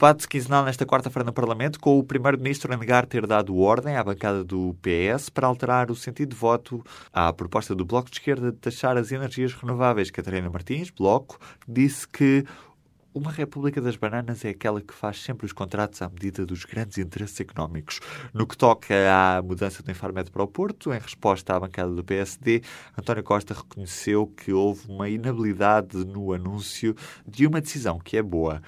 Debate 0.00 0.26
quinzenal 0.26 0.64
nesta 0.64 0.86
quarta-feira 0.86 1.26
no 1.26 1.32
Parlamento, 1.34 1.78
com 1.78 1.98
o 1.98 2.02
Primeiro-Ministro 2.02 2.72
a 2.72 2.76
negar 2.78 3.04
ter 3.04 3.26
dado 3.26 3.54
ordem 3.58 3.96
à 3.96 4.02
bancada 4.02 4.42
do 4.42 4.74
PS 4.80 5.28
para 5.28 5.46
alterar 5.46 5.90
o 5.90 5.94
sentido 5.94 6.30
de 6.30 6.36
voto 6.36 6.82
à 7.12 7.30
proposta 7.34 7.74
do 7.74 7.84
Bloco 7.84 8.08
de 8.08 8.16
Esquerda 8.16 8.50
de 8.50 8.56
taxar 8.56 8.96
as 8.96 9.12
energias 9.12 9.52
renováveis. 9.52 10.10
Catarina 10.10 10.48
Martins, 10.48 10.88
Bloco, 10.88 11.38
disse 11.68 12.08
que 12.08 12.46
uma 13.12 13.32
República 13.32 13.80
das 13.80 13.96
Bananas 13.96 14.44
é 14.44 14.50
aquela 14.50 14.80
que 14.80 14.94
faz 14.94 15.20
sempre 15.20 15.44
os 15.44 15.52
contratos 15.52 16.00
à 16.00 16.08
medida 16.08 16.46
dos 16.46 16.64
grandes 16.64 16.96
interesses 16.96 17.40
económicos. 17.40 18.00
No 18.32 18.46
que 18.46 18.56
toca 18.56 18.94
à 19.12 19.42
mudança 19.42 19.82
do 19.82 19.90
Infarmed 19.90 20.30
para 20.30 20.44
o 20.44 20.46
Porto, 20.46 20.94
em 20.94 20.98
resposta 20.98 21.54
à 21.54 21.60
bancada 21.60 21.92
do 21.92 22.04
PSD, 22.04 22.62
António 22.96 23.24
Costa 23.24 23.52
reconheceu 23.52 24.28
que 24.28 24.52
houve 24.52 24.88
uma 24.88 25.08
inabilidade 25.08 25.96
no 26.06 26.32
anúncio 26.32 26.94
de 27.26 27.46
uma 27.46 27.60
decisão 27.60 27.98
que 27.98 28.16
é 28.16 28.22
boa. 28.22 28.62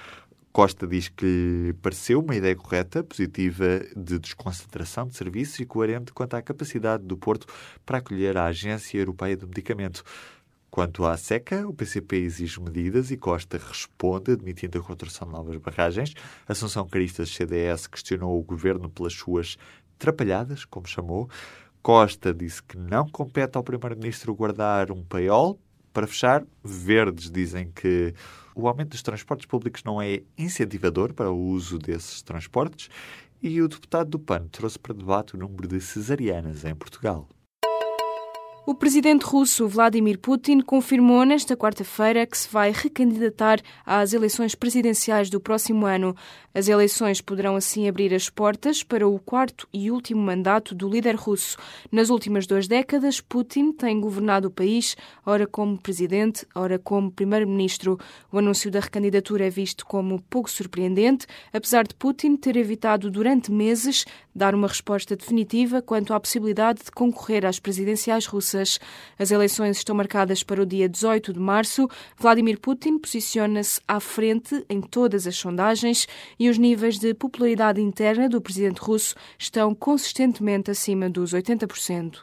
Costa 0.52 0.86
diz 0.86 1.08
que 1.08 1.24
lhe 1.24 1.72
pareceu 1.72 2.20
uma 2.20 2.36
ideia 2.36 2.54
correta, 2.54 3.02
positiva 3.02 3.80
de 3.96 4.18
desconcentração 4.18 5.06
de 5.06 5.16
serviços 5.16 5.58
e 5.60 5.64
coerente 5.64 6.12
quanto 6.12 6.34
à 6.34 6.42
capacidade 6.42 7.04
do 7.04 7.16
Porto 7.16 7.46
para 7.86 7.98
acolher 7.98 8.36
a 8.36 8.44
Agência 8.44 8.98
Europeia 8.98 9.34
do 9.34 9.48
Medicamento. 9.48 10.04
Quanto 10.70 11.06
à 11.06 11.16
seca, 11.16 11.66
o 11.66 11.72
PCP 11.72 12.16
exige 12.16 12.60
medidas 12.60 13.10
e 13.10 13.16
Costa 13.16 13.58
responde 13.58 14.32
admitindo 14.32 14.78
a 14.78 14.82
construção 14.82 15.26
de 15.26 15.32
novas 15.32 15.56
barragens. 15.56 16.12
Assunção 16.46 16.86
Caristas 16.86 17.30
CDS 17.30 17.86
questionou 17.86 18.38
o 18.38 18.42
governo 18.42 18.90
pelas 18.90 19.14
suas 19.14 19.56
trapalhadas, 19.98 20.66
como 20.66 20.86
chamou. 20.86 21.30
Costa 21.82 22.32
disse 22.32 22.62
que 22.62 22.76
não 22.76 23.08
compete 23.08 23.56
ao 23.56 23.64
Primeiro-Ministro 23.64 24.34
guardar 24.34 24.90
um 24.90 25.02
paiol. 25.02 25.58
Para 25.92 26.06
fechar, 26.06 26.44
verdes 26.62 27.30
dizem 27.30 27.70
que 27.70 28.14
o 28.54 28.68
aumento 28.68 28.90
dos 28.90 29.02
transportes 29.02 29.46
públicos 29.46 29.82
não 29.84 30.00
é 30.00 30.22
incentivador 30.36 31.12
para 31.12 31.30
o 31.30 31.38
uso 31.38 31.78
desses 31.78 32.22
transportes 32.22 32.88
e 33.42 33.60
o 33.60 33.68
deputado 33.68 34.10
do 34.10 34.18
PAN 34.18 34.46
trouxe 34.48 34.78
para 34.78 34.94
debate 34.94 35.34
o 35.34 35.38
número 35.38 35.66
de 35.66 35.80
cesarianas 35.80 36.64
em 36.64 36.74
Portugal. 36.74 37.28
O 38.64 38.76
presidente 38.76 39.24
russo 39.24 39.66
Vladimir 39.66 40.20
Putin 40.20 40.60
confirmou 40.60 41.24
nesta 41.24 41.56
quarta-feira 41.56 42.24
que 42.24 42.38
se 42.38 42.48
vai 42.48 42.70
recandidatar 42.70 43.60
às 43.84 44.12
eleições 44.12 44.54
presidenciais 44.54 45.28
do 45.28 45.40
próximo 45.40 45.84
ano. 45.84 46.14
As 46.54 46.68
eleições 46.68 47.20
poderão 47.20 47.56
assim 47.56 47.88
abrir 47.88 48.14
as 48.14 48.30
portas 48.30 48.84
para 48.84 49.08
o 49.08 49.18
quarto 49.18 49.66
e 49.72 49.90
último 49.90 50.22
mandato 50.22 50.76
do 50.76 50.88
líder 50.88 51.16
russo. 51.16 51.56
Nas 51.90 52.08
últimas 52.08 52.46
duas 52.46 52.68
décadas, 52.68 53.20
Putin 53.20 53.72
tem 53.72 54.00
governado 54.00 54.46
o 54.46 54.50
país, 54.50 54.96
ora 55.26 55.44
como 55.44 55.76
presidente, 55.76 56.46
ora 56.54 56.78
como 56.78 57.10
primeiro-ministro. 57.10 57.98
O 58.30 58.38
anúncio 58.38 58.70
da 58.70 58.78
recandidatura 58.78 59.46
é 59.46 59.50
visto 59.50 59.84
como 59.84 60.22
pouco 60.30 60.48
surpreendente, 60.48 61.26
apesar 61.52 61.84
de 61.84 61.96
Putin 61.96 62.36
ter 62.36 62.56
evitado 62.56 63.10
durante 63.10 63.50
meses 63.50 64.04
dar 64.34 64.54
uma 64.54 64.68
resposta 64.68 65.16
definitiva 65.16 65.82
quanto 65.82 66.14
à 66.14 66.20
possibilidade 66.20 66.84
de 66.84 66.92
concorrer 66.92 67.44
às 67.44 67.58
presidenciais 67.58 68.24
russas. 68.26 68.51
As 69.18 69.30
eleições 69.30 69.78
estão 69.78 69.94
marcadas 69.94 70.42
para 70.42 70.62
o 70.62 70.66
dia 70.66 70.88
18 70.88 71.32
de 71.32 71.40
março. 71.40 71.88
Vladimir 72.16 72.60
Putin 72.60 72.98
posiciona-se 72.98 73.80
à 73.86 74.00
frente 74.00 74.64
em 74.68 74.80
todas 74.80 75.26
as 75.26 75.36
sondagens 75.36 76.06
e 76.38 76.48
os 76.48 76.58
níveis 76.58 76.98
de 76.98 77.14
popularidade 77.14 77.80
interna 77.80 78.28
do 78.28 78.40
presidente 78.40 78.78
russo 78.78 79.14
estão 79.38 79.74
consistentemente 79.74 80.70
acima 80.70 81.08
dos 81.08 81.32
80%. 81.32 82.20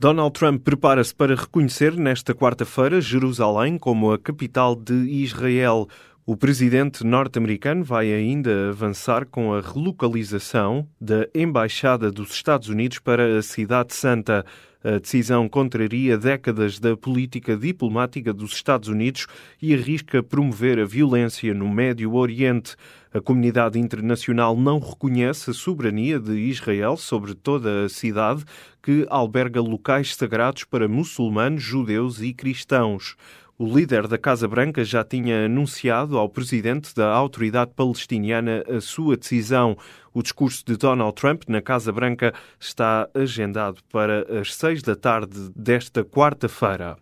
Donald 0.00 0.32
Trump 0.32 0.62
prepara-se 0.62 1.12
para 1.12 1.34
reconhecer 1.34 1.96
nesta 1.96 2.32
quarta-feira 2.32 3.00
Jerusalém 3.00 3.76
como 3.76 4.12
a 4.12 4.18
capital 4.18 4.76
de 4.76 4.94
Israel. 4.94 5.88
O 6.30 6.36
presidente 6.36 7.06
norte-americano 7.06 7.82
vai 7.82 8.12
ainda 8.12 8.68
avançar 8.68 9.24
com 9.24 9.54
a 9.54 9.62
relocalização 9.62 10.86
da 11.00 11.26
Embaixada 11.34 12.12
dos 12.12 12.32
Estados 12.32 12.68
Unidos 12.68 12.98
para 12.98 13.38
a 13.38 13.42
Cidade 13.42 13.94
Santa. 13.94 14.44
A 14.84 14.98
decisão 14.98 15.48
contraria 15.48 16.18
décadas 16.18 16.78
da 16.78 16.94
política 16.94 17.56
diplomática 17.56 18.30
dos 18.30 18.52
Estados 18.52 18.90
Unidos 18.90 19.26
e 19.60 19.72
arrisca 19.72 20.22
promover 20.22 20.78
a 20.78 20.84
violência 20.84 21.54
no 21.54 21.66
Médio 21.66 22.12
Oriente. 22.12 22.76
A 23.10 23.22
comunidade 23.22 23.78
internacional 23.78 24.54
não 24.54 24.78
reconhece 24.80 25.50
a 25.50 25.54
soberania 25.54 26.20
de 26.20 26.34
Israel 26.34 26.98
sobre 26.98 27.34
toda 27.34 27.86
a 27.86 27.88
cidade, 27.88 28.44
que 28.82 29.06
alberga 29.08 29.62
locais 29.62 30.14
sagrados 30.14 30.64
para 30.64 30.88
muçulmanos, 30.88 31.62
judeus 31.62 32.20
e 32.20 32.34
cristãos. 32.34 33.16
O 33.60 33.66
líder 33.66 34.06
da 34.06 34.16
Casa 34.16 34.46
Branca 34.46 34.84
já 34.84 35.02
tinha 35.02 35.46
anunciado 35.46 36.16
ao 36.16 36.28
presidente 36.28 36.94
da 36.94 37.08
autoridade 37.08 37.72
palestiniana 37.74 38.62
a 38.68 38.80
sua 38.80 39.16
decisão. 39.16 39.76
O 40.14 40.22
discurso 40.22 40.64
de 40.64 40.76
Donald 40.76 41.12
Trump 41.16 41.42
na 41.48 41.60
Casa 41.60 41.90
Branca 41.90 42.32
está 42.60 43.08
agendado 43.12 43.80
para 43.90 44.40
as 44.40 44.54
seis 44.54 44.80
da 44.80 44.94
tarde 44.94 45.50
desta 45.56 46.04
quarta-feira. 46.04 46.98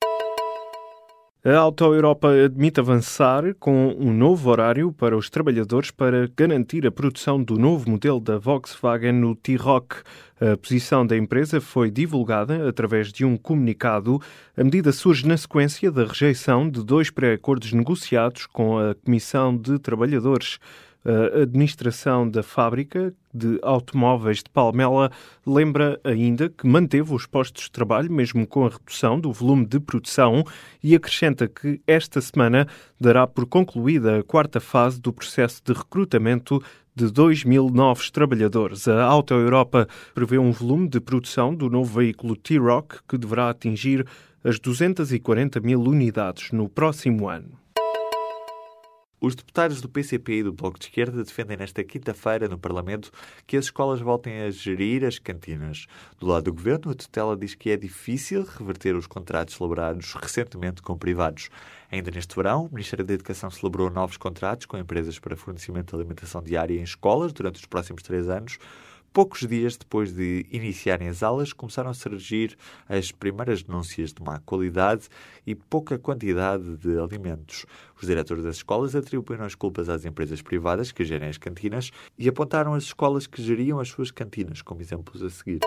A 1.49 1.59
Auto 1.59 1.85
Europa 1.95 2.29
admite 2.29 2.81
avançar 2.81 3.55
com 3.61 3.95
um 4.01 4.13
novo 4.13 4.51
horário 4.51 4.93
para 4.93 5.17
os 5.17 5.31
trabalhadores 5.31 5.93
para 5.93 6.29
garantir 6.37 6.85
a 6.85 6.91
produção 6.91 7.41
do 7.41 7.57
novo 7.57 7.89
modelo 7.89 8.19
da 8.19 8.37
Volkswagen 8.37 9.13
no 9.13 9.37
T-Rock. 9.37 9.99
A 10.41 10.57
posição 10.57 11.07
da 11.07 11.17
empresa 11.17 11.61
foi 11.61 11.89
divulgada 11.89 12.69
através 12.69 13.13
de 13.13 13.25
um 13.25 13.37
comunicado. 13.37 14.21
A 14.57 14.65
medida 14.65 14.91
surge 14.91 15.25
na 15.25 15.37
sequência 15.37 15.89
da 15.89 16.05
rejeição 16.05 16.69
de 16.69 16.85
dois 16.85 17.11
pré-acordos 17.11 17.73
negociados 17.73 18.47
com 18.47 18.81
a 18.81 18.97
Comissão 18.97 19.57
de 19.57 19.79
Trabalhadores. 19.79 20.59
A 21.09 21.43
administração 21.43 22.29
da 22.29 22.43
fábrica 22.43 23.15
de 23.33 23.61
automóveis 23.63 24.39
de 24.39 24.51
Palmela 24.51 25.13
lembra 25.47 26.01
ainda 26.03 26.49
que 26.49 26.67
manteve 26.67 27.15
os 27.15 27.27
postos 27.27 27.67
de 27.67 27.71
trabalho, 27.71 28.11
mesmo 28.11 28.45
com 28.45 28.67
a 28.67 28.71
redução 28.71 29.21
do 29.21 29.33
volume 29.33 29.65
de 29.65 29.79
produção, 29.79 30.43
e 30.83 30.97
acrescenta 30.97 31.47
que 31.47 31.81
esta 31.87 32.21
semana 32.21 32.67
dará 33.01 33.25
por 33.25 33.47
concluída 33.47 34.19
a 34.19 34.25
quarta 34.25 34.59
fase 34.59 35.01
do 35.01 35.13
processo 35.13 35.63
de 35.65 35.73
recrutamento 35.73 36.61
de 36.93 37.09
2 37.09 37.45
mil 37.45 37.71
novos 37.71 38.11
trabalhadores. 38.11 38.89
A 38.89 39.05
Auto 39.05 39.33
Europa 39.33 39.87
prevê 40.13 40.39
um 40.39 40.51
volume 40.51 40.89
de 40.89 40.99
produção 40.99 41.55
do 41.55 41.71
novo 41.71 42.01
veículo 42.01 42.35
T-Rock 42.35 42.97
que 43.07 43.17
deverá 43.17 43.51
atingir 43.51 44.05
as 44.43 44.59
240 44.59 45.61
mil 45.61 45.81
unidades 45.83 46.51
no 46.51 46.69
próximo 46.69 47.29
ano. 47.29 47.66
Os 49.19 49.35
deputados 49.35 49.81
do 49.81 49.89
PCP 49.89 50.41
e 50.41 50.43
do 50.43 50.53
Bloco 50.53 50.79
de 50.79 50.85
Esquerda 50.85 51.25
defendem 51.25 51.57
nesta 51.57 51.83
quinta-feira 51.83 52.49
no 52.49 52.59
Parlamento 52.59 53.11
que 53.47 53.57
as 53.57 53.65
escolas 53.65 53.99
voltem 53.99 54.43
a 54.43 54.51
gerir 54.51 55.07
as 55.07 55.19
cantinas. 55.19 55.87
Do 56.19 56.27
lado 56.27 56.45
do 56.45 56.53
governo, 56.53 56.91
a 56.91 56.95
tutela 56.95 57.35
diz 57.35 57.55
que 57.55 57.71
é 57.71 57.79
difícil 57.79 58.45
reverter 58.45 58.95
os 58.95 59.07
contratos 59.07 59.55
celebrados 59.55 60.13
recentemente 60.13 60.83
com 60.83 60.99
privados. 60.99 61.49
Ainda 61.91 62.11
neste 62.11 62.37
verão, 62.37 62.67
o 62.67 62.71
Ministério 62.71 63.07
da 63.07 63.15
Educação 63.15 63.51
celebrou 63.51 63.89
novos 63.89 64.19
contratos 64.19 64.67
com 64.67 64.77
empresas 64.77 65.19
para 65.19 65.35
fornecimento 65.35 65.97
de 65.97 66.03
alimentação 66.03 66.43
diária 66.43 66.79
em 66.79 66.83
escolas 66.83 67.33
durante 67.33 67.57
os 67.57 67.65
próximos 67.65 68.03
três 68.03 68.29
anos. 68.29 68.59
Poucos 69.17 69.49
dias 69.49 69.79
depois 69.79 70.13
de 70.13 70.45
iniciarem 70.53 71.09
as 71.09 71.23
aulas, 71.23 71.51
começaram 71.51 71.89
a 71.89 71.95
surgir 71.95 72.55
as 72.87 73.11
primeiras 73.11 73.63
denúncias 73.63 74.13
de 74.13 74.23
má 74.23 74.41
qualidade 74.41 75.09
e 75.47 75.55
pouca 75.55 75.99
quantidade 75.99 76.77
de 76.77 76.99
alimentos. 76.99 77.65
Os 77.99 78.07
diretores 78.07 78.45
das 78.45 78.57
escolas 78.57 78.95
atribuíram 78.95 79.47
as 79.47 79.55
culpas 79.55 79.89
às 79.89 80.05
empresas 80.05 80.43
privadas 80.43 80.93
que 80.93 81.03
gerem 81.03 81.31
as 81.31 81.39
cantinas 81.39 81.91
e 82.19 82.29
apontaram 82.29 82.75
as 82.75 82.85
escolas 82.85 83.27
que 83.27 83.43
geriam 83.43 83.81
as 83.81 83.89
suas 83.89 84.11
cantinas 84.11 84.61
como 84.61 84.83
exemplos 84.83 85.23
a 85.23 85.31
seguir. 85.31 85.61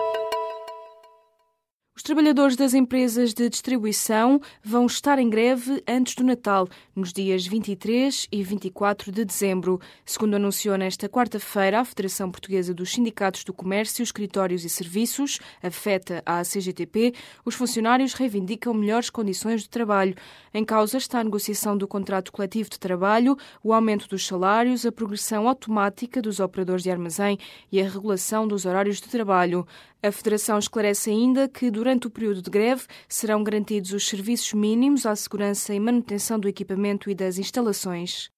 Os 2.00 2.02
trabalhadores 2.02 2.56
das 2.56 2.72
empresas 2.72 3.34
de 3.34 3.46
distribuição 3.50 4.40
vão 4.64 4.86
estar 4.86 5.18
em 5.18 5.28
greve 5.28 5.84
antes 5.86 6.14
do 6.14 6.24
Natal, 6.24 6.66
nos 6.96 7.12
dias 7.12 7.46
23 7.46 8.26
e 8.32 8.42
24 8.42 9.12
de 9.12 9.22
dezembro. 9.22 9.78
Segundo 10.02 10.36
anunciou 10.36 10.78
nesta 10.78 11.10
quarta-feira 11.10 11.78
a 11.78 11.84
Federação 11.84 12.30
Portuguesa 12.30 12.72
dos 12.72 12.90
Sindicatos 12.90 13.44
do 13.44 13.52
Comércio, 13.52 14.02
Escritórios 14.02 14.64
e 14.64 14.70
Serviços, 14.70 15.40
afeta 15.62 16.22
a 16.24 16.40
CGTP, 16.40 17.12
os 17.44 17.54
funcionários 17.54 18.14
reivindicam 18.14 18.72
melhores 18.72 19.10
condições 19.10 19.60
de 19.60 19.68
trabalho. 19.68 20.14
Em 20.54 20.64
causa 20.64 20.96
está 20.96 21.20
a 21.20 21.24
negociação 21.24 21.76
do 21.76 21.86
contrato 21.86 22.32
coletivo 22.32 22.70
de 22.70 22.78
trabalho, 22.78 23.36
o 23.62 23.74
aumento 23.74 24.08
dos 24.08 24.26
salários, 24.26 24.86
a 24.86 24.90
progressão 24.90 25.46
automática 25.46 26.22
dos 26.22 26.40
operadores 26.40 26.82
de 26.82 26.90
armazém 26.90 27.38
e 27.70 27.78
a 27.78 27.86
regulação 27.86 28.48
dos 28.48 28.64
horários 28.64 29.02
de 29.02 29.08
trabalho. 29.10 29.66
A 30.02 30.10
Federação 30.10 30.58
esclarece 30.58 31.10
ainda 31.10 31.46
que, 31.46 31.70
durante 31.70 32.06
o 32.06 32.10
período 32.10 32.40
de 32.40 32.48
greve, 32.48 32.84
serão 33.06 33.44
garantidos 33.44 33.92
os 33.92 34.08
serviços 34.08 34.54
mínimos 34.54 35.04
à 35.04 35.14
segurança 35.14 35.74
e 35.74 35.80
manutenção 35.80 36.38
do 36.38 36.48
equipamento 36.48 37.10
e 37.10 37.14
das 37.14 37.36
instalações. 37.36 38.30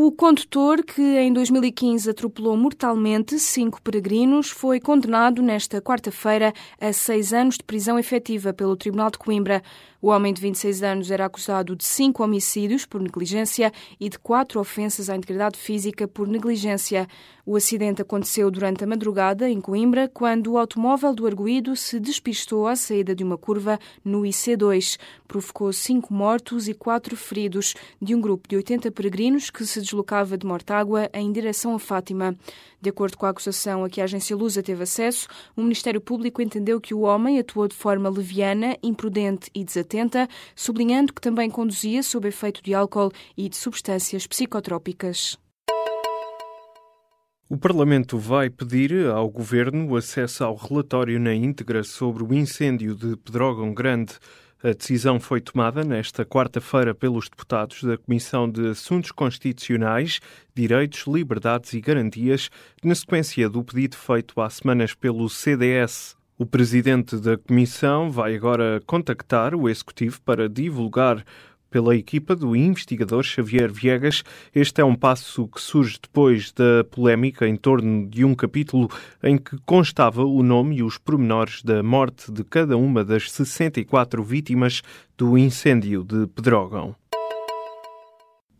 O 0.00 0.12
condutor, 0.12 0.84
que 0.84 1.02
em 1.02 1.32
2015 1.32 2.08
atropelou 2.08 2.56
mortalmente 2.56 3.36
cinco 3.36 3.82
peregrinos, 3.82 4.48
foi 4.48 4.78
condenado 4.78 5.42
nesta 5.42 5.82
quarta-feira 5.82 6.54
a 6.80 6.92
seis 6.92 7.32
anos 7.32 7.56
de 7.56 7.64
prisão 7.64 7.98
efetiva 7.98 8.52
pelo 8.52 8.76
Tribunal 8.76 9.10
de 9.10 9.18
Coimbra. 9.18 9.60
O 10.00 10.10
homem 10.10 10.32
de 10.32 10.40
26 10.40 10.84
anos 10.84 11.10
era 11.10 11.24
acusado 11.26 11.74
de 11.74 11.84
cinco 11.84 12.22
homicídios 12.22 12.86
por 12.86 13.00
negligência 13.00 13.72
e 13.98 14.08
de 14.08 14.16
quatro 14.16 14.60
ofensas 14.60 15.10
à 15.10 15.16
integridade 15.16 15.58
física 15.58 16.06
por 16.06 16.28
negligência. 16.28 17.08
O 17.44 17.56
acidente 17.56 18.00
aconteceu 18.00 18.48
durante 18.48 18.84
a 18.84 18.86
madrugada, 18.86 19.50
em 19.50 19.60
Coimbra, 19.60 20.06
quando 20.06 20.52
o 20.52 20.58
automóvel 20.58 21.12
do 21.12 21.26
arguído 21.26 21.74
se 21.74 21.98
despistou 21.98 22.68
à 22.68 22.76
saída 22.76 23.12
de 23.12 23.24
uma 23.24 23.36
curva 23.36 23.76
no 24.04 24.20
IC2. 24.20 24.98
Provocou 25.26 25.72
cinco 25.72 26.14
mortos 26.14 26.68
e 26.68 26.74
quatro 26.74 27.16
feridos 27.16 27.74
de 28.00 28.14
um 28.14 28.20
grupo 28.20 28.46
de 28.48 28.54
80 28.54 28.92
peregrinos 28.92 29.50
que 29.50 29.66
se 29.66 29.80
deslocava 29.88 30.36
de 30.36 30.46
Mortágua 30.46 31.08
em 31.14 31.32
direção 31.32 31.74
a 31.74 31.78
Fátima. 31.78 32.36
De 32.80 32.90
acordo 32.90 33.16
com 33.16 33.26
a 33.26 33.30
acusação 33.30 33.84
a 33.84 33.88
que 33.88 34.00
a 34.00 34.04
agência 34.04 34.36
Lusa 34.36 34.62
teve 34.62 34.82
acesso, 34.82 35.26
o 35.56 35.62
Ministério 35.62 36.00
Público 36.00 36.42
entendeu 36.42 36.80
que 36.80 36.94
o 36.94 37.00
homem 37.00 37.38
atuou 37.38 37.66
de 37.66 37.74
forma 37.74 38.08
leviana, 38.08 38.76
imprudente 38.82 39.50
e 39.54 39.64
desatenta, 39.64 40.28
sublinhando 40.54 41.12
que 41.12 41.20
também 41.20 41.50
conduzia 41.50 42.02
sob 42.02 42.28
efeito 42.28 42.62
de 42.62 42.74
álcool 42.74 43.10
e 43.36 43.48
de 43.48 43.56
substâncias 43.56 44.26
psicotrópicas. 44.26 45.38
O 47.50 47.56
Parlamento 47.56 48.18
vai 48.18 48.50
pedir 48.50 49.06
ao 49.06 49.30
Governo 49.30 49.96
acesso 49.96 50.44
ao 50.44 50.54
relatório 50.54 51.18
na 51.18 51.34
íntegra 51.34 51.82
sobre 51.82 52.22
o 52.22 52.34
incêndio 52.34 52.94
de 52.94 53.16
Pedrógão 53.16 53.72
Grande. 53.72 54.18
A 54.60 54.72
decisão 54.72 55.20
foi 55.20 55.40
tomada 55.40 55.84
nesta 55.84 56.24
quarta-feira 56.24 56.92
pelos 56.92 57.28
deputados 57.28 57.84
da 57.84 57.96
Comissão 57.96 58.50
de 58.50 58.70
Assuntos 58.70 59.12
Constitucionais, 59.12 60.18
Direitos, 60.52 61.04
Liberdades 61.06 61.74
e 61.74 61.80
Garantias, 61.80 62.50
na 62.82 62.92
sequência 62.92 63.48
do 63.48 63.62
pedido 63.62 63.96
feito 63.96 64.40
há 64.40 64.50
semanas 64.50 64.94
pelo 64.94 65.28
CDS. 65.28 66.16
O 66.36 66.44
presidente 66.44 67.18
da 67.18 67.38
Comissão 67.38 68.10
vai 68.10 68.34
agora 68.34 68.82
contactar 68.84 69.54
o 69.54 69.68
Executivo 69.68 70.20
para 70.22 70.48
divulgar 70.48 71.24
pela 71.70 71.94
equipa 71.94 72.34
do 72.34 72.56
investigador 72.56 73.22
Xavier 73.22 73.72
Viegas. 73.72 74.22
Este 74.54 74.80
é 74.80 74.84
um 74.84 74.94
passo 74.94 75.46
que 75.48 75.60
surge 75.60 75.98
depois 76.02 76.52
da 76.52 76.84
polémica 76.90 77.46
em 77.46 77.56
torno 77.56 78.06
de 78.08 78.24
um 78.24 78.34
capítulo 78.34 78.88
em 79.22 79.36
que 79.36 79.56
constava 79.64 80.24
o 80.24 80.42
nome 80.42 80.76
e 80.76 80.82
os 80.82 80.98
pormenores 80.98 81.62
da 81.62 81.82
morte 81.82 82.32
de 82.32 82.44
cada 82.44 82.76
uma 82.76 83.04
das 83.04 83.30
64 83.30 84.22
vítimas 84.22 84.82
do 85.16 85.36
incêndio 85.36 86.04
de 86.04 86.26
Pedrógão. 86.28 86.94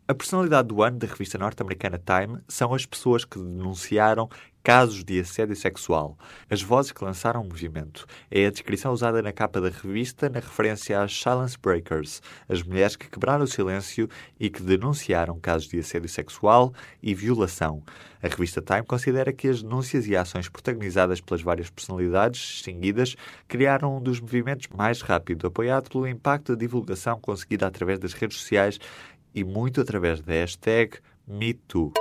A 0.09 0.15
personalidade 0.15 0.69
do 0.69 0.81
ano 0.81 0.97
da 0.97 1.05
revista 1.05 1.37
norte-americana 1.37 2.01
Time 2.03 2.39
são 2.47 2.73
as 2.73 2.83
pessoas 2.83 3.23
que 3.23 3.37
denunciaram 3.37 4.27
casos 4.63 5.03
de 5.03 5.19
assédio 5.19 5.55
sexual, 5.55 6.17
as 6.49 6.63
vozes 6.63 6.91
que 6.91 7.03
lançaram 7.03 7.41
o 7.41 7.45
movimento. 7.45 8.07
É 8.31 8.47
a 8.47 8.49
descrição 8.49 8.91
usada 8.91 9.21
na 9.21 9.31
capa 9.31 9.61
da 9.61 9.69
revista 9.69 10.27
na 10.27 10.39
referência 10.39 10.99
às 10.99 11.13
Silence 11.13 11.55
Breakers, 11.61 12.23
as 12.47 12.63
mulheres 12.63 12.95
que 12.95 13.07
quebraram 13.07 13.43
o 13.43 13.47
silêncio 13.47 14.09
e 14.39 14.49
que 14.49 14.63
denunciaram 14.63 15.39
casos 15.39 15.67
de 15.67 15.77
assédio 15.77 16.09
sexual 16.09 16.73
e 17.03 17.13
violação. 17.13 17.83
A 18.21 18.27
revista 18.27 18.63
Time 18.63 18.83
considera 18.83 19.31
que 19.31 19.47
as 19.47 19.61
denúncias 19.61 20.07
e 20.07 20.15
ações 20.15 20.49
protagonizadas 20.49 21.21
pelas 21.21 21.43
várias 21.43 21.69
personalidades 21.69 22.41
distinguidas 22.41 23.15
criaram 23.47 23.97
um 23.97 24.01
dos 24.01 24.19
movimentos 24.19 24.67
mais 24.75 25.01
rápido, 25.01 25.45
apoiado 25.45 25.87
pelo 25.87 26.07
impacto 26.07 26.53
da 26.53 26.59
divulgação 26.59 27.19
conseguida 27.19 27.67
através 27.67 27.99
das 27.99 28.13
redes 28.13 28.37
sociais 28.37 28.79
e 29.33 29.43
muito 29.43 29.81
através 29.81 30.21
da 30.21 30.33
hashtag 30.33 30.97
MeToo. 31.27 31.93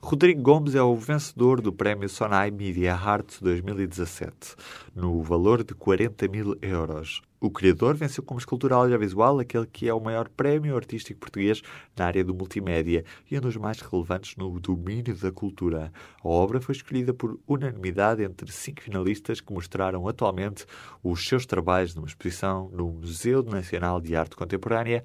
Rodrigo 0.00 0.40
Gomes 0.40 0.74
é 0.74 0.82
o 0.82 0.94
vencedor 0.96 1.60
do 1.60 1.72
prémio 1.72 2.08
Sonai 2.08 2.50
Media 2.50 2.92
Heart 2.92 3.40
2017, 3.42 4.54
no 4.94 5.22
valor 5.22 5.64
de 5.64 5.74
40 5.74 6.28
mil 6.28 6.56
euros. 6.62 7.20
O 7.40 7.50
criador 7.50 7.94
venceu 7.94 8.24
como 8.24 8.40
escultura 8.40 8.74
audiovisual 8.74 9.38
aquele 9.38 9.66
que 9.66 9.88
é 9.88 9.94
o 9.94 10.00
maior 10.00 10.28
prémio 10.28 10.74
artístico 10.74 11.20
português 11.20 11.62
na 11.96 12.06
área 12.06 12.24
do 12.24 12.34
multimédia 12.34 13.04
e 13.30 13.36
um 13.38 13.40
dos 13.40 13.56
mais 13.56 13.80
relevantes 13.80 14.34
no 14.36 14.58
domínio 14.58 15.14
da 15.14 15.30
cultura. 15.30 15.92
A 16.24 16.28
obra 16.28 16.60
foi 16.60 16.74
escolhida 16.74 17.14
por 17.14 17.38
unanimidade 17.46 18.24
entre 18.24 18.50
cinco 18.50 18.82
finalistas 18.82 19.40
que 19.40 19.52
mostraram 19.52 20.08
atualmente 20.08 20.64
os 21.02 21.28
seus 21.28 21.46
trabalhos 21.46 21.94
numa 21.94 22.08
exposição 22.08 22.68
no 22.72 22.90
Museu 22.90 23.42
Nacional 23.44 24.00
de 24.00 24.16
Arte 24.16 24.34
Contemporânea, 24.34 25.04